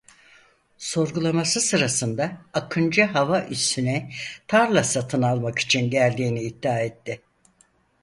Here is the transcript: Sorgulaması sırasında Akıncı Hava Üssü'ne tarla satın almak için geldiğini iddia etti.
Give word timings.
Sorgulaması 0.77 1.61
sırasında 1.61 2.37
Akıncı 2.53 3.03
Hava 3.03 3.45
Üssü'ne 3.45 4.09
tarla 4.47 4.83
satın 4.83 5.21
almak 5.21 5.59
için 5.59 5.89
geldiğini 5.89 6.41
iddia 6.41 6.79
etti. 6.79 7.21